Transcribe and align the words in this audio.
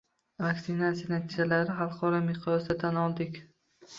Vaksinatsiya 0.43 1.09
natijalarini 1.11 1.75
xalqaro 1.81 2.21
miqyosda 2.31 2.79
tan 2.85 3.01
oldik 3.05 3.37